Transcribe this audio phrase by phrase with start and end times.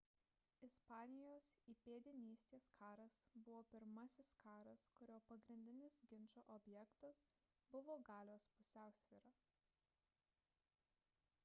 [0.67, 7.23] ispanijos įpėdinystės karas buvo pirmasis karas kurio pagrindinis ginčo objektas
[7.77, 9.37] buvo galios pusiausvyra